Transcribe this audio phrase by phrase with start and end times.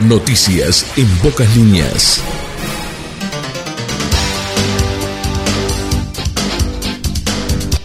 [0.00, 2.20] Noticias en pocas líneas.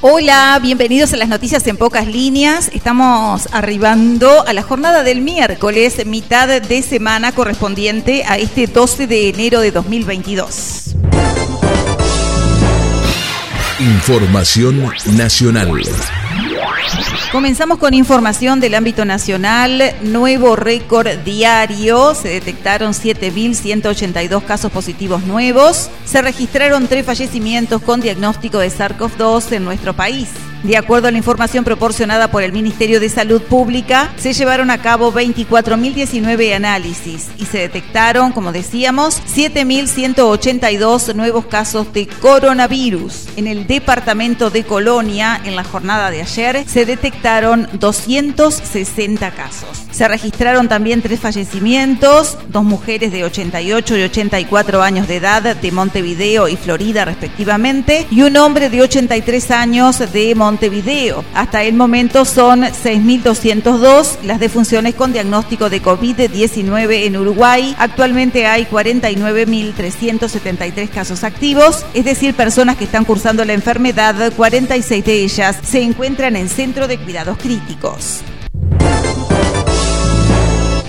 [0.01, 2.71] Hola, bienvenidos a las noticias en pocas líneas.
[2.73, 9.29] Estamos arribando a la jornada del miércoles, mitad de semana correspondiente a este 12 de
[9.29, 10.95] enero de 2022.
[13.79, 15.69] Información nacional.
[17.31, 19.95] Comenzamos con información del ámbito nacional.
[20.01, 22.15] Nuevo récord diario.
[22.15, 25.89] Se detectaron 7.182 casos positivos nuevos.
[26.05, 30.29] Se registraron tres fallecimientos con diagnóstico de SARS-CoV-2 en nuestro país.
[30.63, 34.81] De acuerdo a la información proporcionada por el Ministerio de Salud Pública, se llevaron a
[34.81, 43.29] cabo 24.019 análisis y se detectaron, como decíamos, 7.182 nuevos casos de coronavirus.
[43.37, 49.88] En el departamento de Colonia, en la jornada de ayer, se detectaron 260 casos.
[49.99, 55.71] Se registraron también tres fallecimientos, dos mujeres de 88 y 84 años de edad de
[55.73, 61.25] Montevideo y Florida respectivamente, y un hombre de 83 años de Montevideo.
[61.33, 67.75] Hasta el momento son 6.202 las defunciones con diagnóstico de COVID-19 en Uruguay.
[67.77, 74.31] Actualmente hay 49.373 casos activos, es decir, personas que están cursando la enfermedad.
[74.33, 78.21] 46 de ellas se encuentran en centro de cuidados críticos.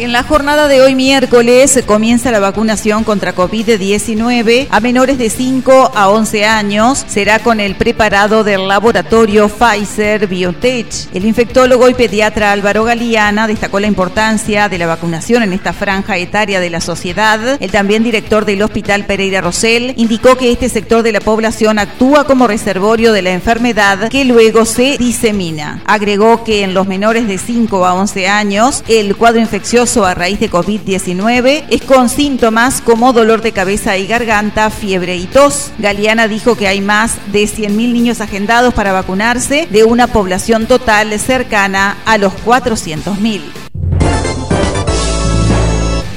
[0.00, 5.92] En la jornada de hoy miércoles comienza la vacunación contra COVID-19 a menores de 5
[5.94, 7.04] a 11 años.
[7.06, 10.86] Será con el preparado del laboratorio Pfizer Biotech.
[11.12, 16.16] El infectólogo y pediatra Álvaro Galeana destacó la importancia de la vacunación en esta franja
[16.16, 17.58] etaria de la sociedad.
[17.60, 22.24] El también director del Hospital Pereira Rosell indicó que este sector de la población actúa
[22.24, 25.82] como reservorio de la enfermedad que luego se disemina.
[25.84, 30.38] Agregó que en los menores de 5 a 11 años el cuadro infeccioso a raíz
[30.38, 35.72] de COVID-19 es con síntomas como dolor de cabeza y garganta, fiebre y tos.
[35.78, 41.18] Galeana dijo que hay más de 100.000 niños agendados para vacunarse de una población total
[41.18, 43.40] cercana a los 400.000.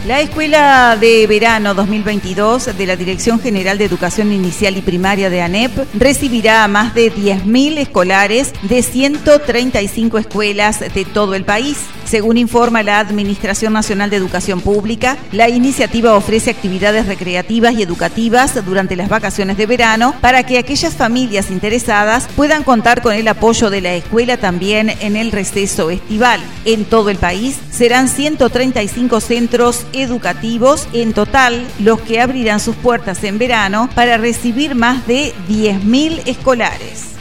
[0.06, 5.42] La Escuela de Verano 2022 de la Dirección General de Educación Inicial y Primaria de
[5.42, 11.78] ANEP recibirá a más de 10.000 escolares de 135 escuelas de todo el país.
[12.14, 18.64] Según informa la Administración Nacional de Educación Pública, la iniciativa ofrece actividades recreativas y educativas
[18.64, 23.72] durante las vacaciones de verano para que aquellas familias interesadas puedan contar con el apoyo
[23.72, 26.40] de la escuela también en el receso estival.
[26.66, 33.24] En todo el país serán 135 centros educativos en total los que abrirán sus puertas
[33.24, 37.13] en verano para recibir más de 10.000 escolares.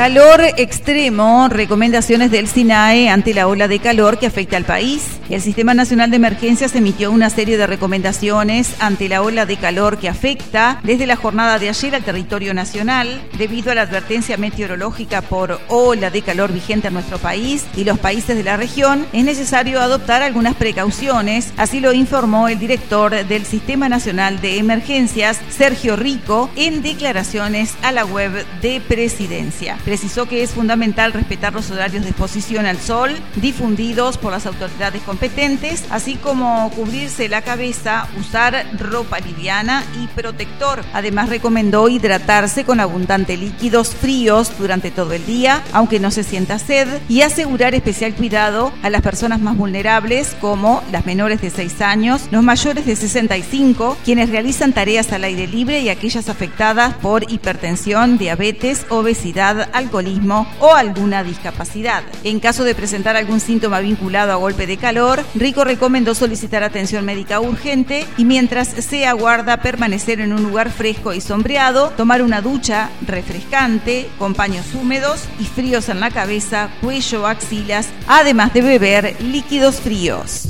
[0.00, 5.20] Calor extremo, recomendaciones del SINAE ante la ola de calor que afecta al país.
[5.28, 9.98] El Sistema Nacional de Emergencias emitió una serie de recomendaciones ante la ola de calor
[9.98, 13.20] que afecta desde la jornada de ayer al territorio nacional.
[13.36, 17.98] Debido a la advertencia meteorológica por ola de calor vigente en nuestro país y los
[17.98, 21.52] países de la región, es necesario adoptar algunas precauciones.
[21.58, 27.92] Así lo informó el director del Sistema Nacional de Emergencias, Sergio Rico, en declaraciones a
[27.92, 29.76] la web de Presidencia.
[29.90, 35.02] Precisó que es fundamental respetar los horarios de exposición al sol difundidos por las autoridades
[35.02, 40.84] competentes, así como cubrirse la cabeza, usar ropa liviana y protector.
[40.92, 46.60] Además recomendó hidratarse con abundante líquidos fríos durante todo el día, aunque no se sienta
[46.60, 51.80] sed, y asegurar especial cuidado a las personas más vulnerables como las menores de 6
[51.80, 57.28] años, los mayores de 65, quienes realizan tareas al aire libre y aquellas afectadas por
[57.28, 62.02] hipertensión, diabetes, obesidad, alcoholismo o alguna discapacidad.
[62.24, 67.04] En caso de presentar algún síntoma vinculado a golpe de calor, Rico recomendó solicitar atención
[67.04, 72.40] médica urgente y mientras se aguarda permanecer en un lugar fresco y sombreado, tomar una
[72.40, 79.16] ducha refrescante con paños húmedos y fríos en la cabeza, cuello, axilas, además de beber
[79.20, 80.48] líquidos fríos.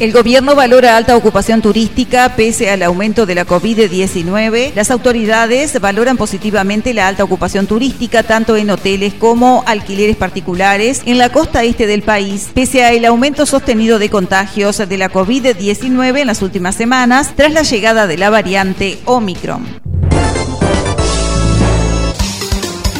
[0.00, 4.72] El gobierno valora alta ocupación turística pese al aumento de la COVID-19.
[4.76, 11.18] Las autoridades valoran positivamente la alta ocupación turística tanto en hoteles como alquileres particulares en
[11.18, 16.28] la costa este del país, pese al aumento sostenido de contagios de la COVID-19 en
[16.28, 19.66] las últimas semanas tras la llegada de la variante Omicron.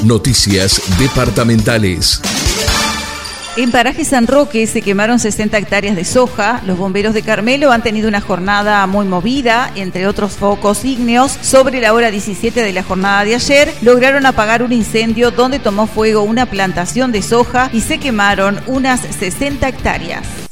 [0.02, 2.20] Noticias departamentales.
[3.58, 6.62] En Paraje San Roque se quemaron 60 hectáreas de soja.
[6.64, 11.37] Los bomberos de Carmelo han tenido una jornada muy movida, entre otros focos ígneos.
[11.43, 15.88] Sobre la hora 17 de la jornada de ayer, lograron apagar un incendio donde tomó
[15.88, 20.47] fuego una plantación de soja y se quemaron unas 60 hectáreas.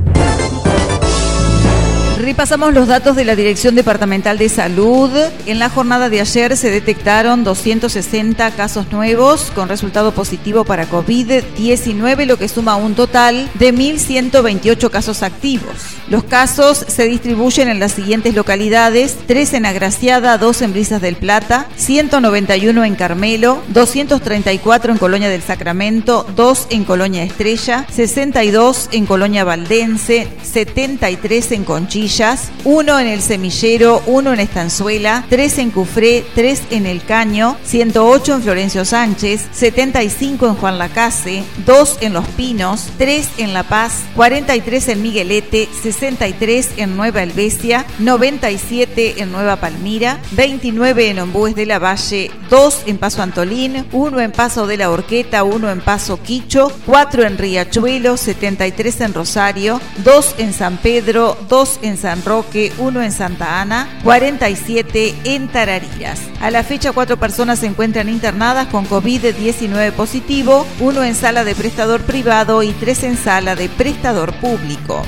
[2.28, 5.10] Repasamos los datos de la Dirección Departamental de Salud.
[5.46, 12.26] En la jornada de ayer se detectaron 260 casos nuevos con resultado positivo para COVID-19,
[12.26, 15.72] lo que suma un total de 1.128 casos activos.
[16.10, 21.16] Los casos se distribuyen en las siguientes localidades, 3 en Agraciada, 2 en Brisas del
[21.16, 29.06] Plata, 191 en Carmelo, 234 en Colonia del Sacramento, 2 en Colonia Estrella, 62 en
[29.06, 32.17] Colonia Valdense, 73 en Conchilla,
[32.64, 38.34] uno en el Semillero, uno en Estanzuela, tres en Cufré, tres en El Caño, 108
[38.34, 44.02] en Florencio Sánchez, 75 en Juan Lacase, dos en Los Pinos, tres en La Paz,
[44.16, 51.68] 43 en Miguelete, 63 en Nueva Helvecia, 97 en Nueva Palmira, 29 en Ombúes de
[51.68, 56.20] la Valle, dos en Paso Antolín, uno en Paso de la Horqueta, uno en Paso
[56.24, 62.72] Quicho, cuatro en Riachuelo, 73 en Rosario, dos en San Pedro, dos en San Roque,
[62.78, 66.20] uno en Santa Ana, 47 en Tarariras.
[66.42, 71.56] A la fecha, cuatro personas se encuentran internadas con COVID-19 positivo, uno en sala de
[71.56, 75.04] prestador privado y tres en sala de prestador público.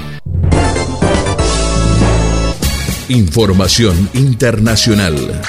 [3.07, 5.41] Información internacional.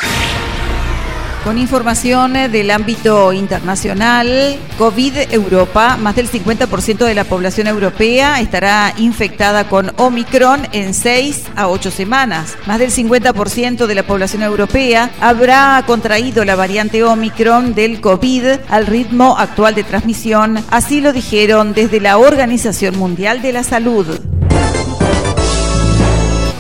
[1.45, 8.93] Con información del ámbito internacional, COVID Europa, más del 50% de la población europea estará
[8.99, 12.59] infectada con Omicron en 6 a 8 semanas.
[12.67, 18.87] Más del 50% de la población europea habrá contraído la variante Omicron del COVID al
[18.87, 24.40] ritmo actual de transmisión, así lo dijeron desde la Organización Mundial de la Salud.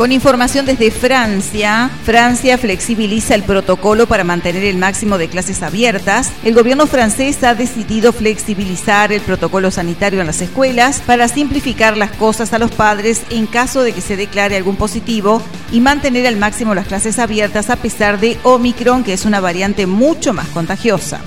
[0.00, 6.32] Con información desde Francia, Francia flexibiliza el protocolo para mantener el máximo de clases abiertas.
[6.42, 12.12] El gobierno francés ha decidido flexibilizar el protocolo sanitario en las escuelas para simplificar las
[12.12, 16.38] cosas a los padres en caso de que se declare algún positivo y mantener al
[16.38, 21.20] máximo las clases abiertas a pesar de Omicron, que es una variante mucho más contagiosa.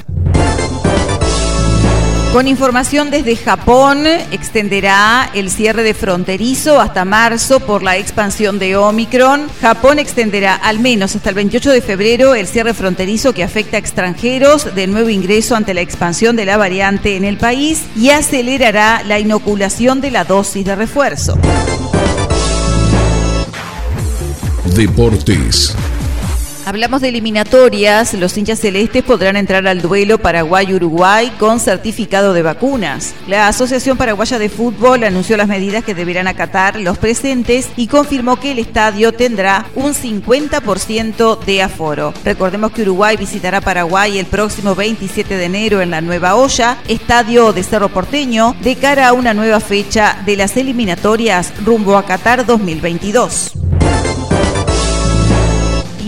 [2.34, 8.76] Con información desde Japón, extenderá el cierre de fronterizo hasta marzo por la expansión de
[8.76, 9.48] Omicron.
[9.62, 13.80] Japón extenderá al menos hasta el 28 de febrero el cierre fronterizo que afecta a
[13.80, 19.04] extranjeros de nuevo ingreso ante la expansión de la variante en el país y acelerará
[19.04, 21.38] la inoculación de la dosis de refuerzo.
[24.74, 25.76] Deportes.
[26.65, 28.13] Hablamos de eliminatorias.
[28.13, 33.13] Los hinchas celestes podrán entrar al duelo Paraguay-Uruguay con certificado de vacunas.
[33.27, 38.39] La Asociación Paraguaya de Fútbol anunció las medidas que deberán acatar los presentes y confirmó
[38.39, 42.13] que el estadio tendrá un 50% de aforo.
[42.24, 47.51] Recordemos que Uruguay visitará Paraguay el próximo 27 de enero en la Nueva Olla, estadio
[47.51, 52.46] de Cerro Porteño, de cara a una nueva fecha de las eliminatorias rumbo a Qatar
[52.46, 53.52] 2022.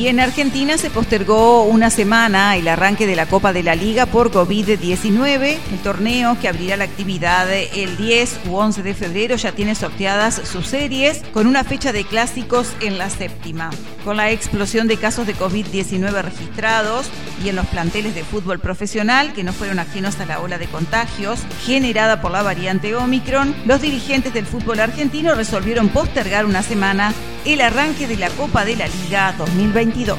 [0.05, 4.05] Y en Argentina se postergó una semana el arranque de la Copa de la Liga
[4.05, 5.57] por COVID-19.
[5.71, 10.35] El torneo que abrirá la actividad el 10 u 11 de febrero ya tiene sorteadas
[10.43, 13.71] sus series con una fecha de clásicos en la séptima.
[14.03, 17.09] Con la explosión de casos de COVID-19 registrados
[17.43, 20.67] y en los planteles de fútbol profesional que no fueron ajenos a la ola de
[20.67, 27.11] contagios generada por la variante Omicron, los dirigentes del fútbol argentino resolvieron postergar una semana
[27.45, 30.17] el arranque de la Copa de la Liga 2022.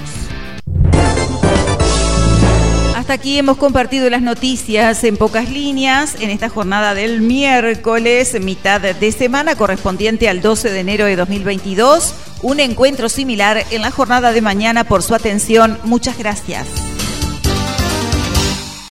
[2.94, 8.80] Hasta aquí hemos compartido las noticias en pocas líneas en esta jornada del miércoles, mitad
[8.80, 12.14] de semana correspondiente al 12 de enero de 2022.
[12.42, 15.78] Un encuentro similar en la jornada de mañana por su atención.
[15.84, 16.66] Muchas gracias.